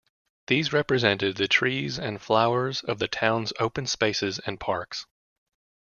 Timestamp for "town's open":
3.07-3.85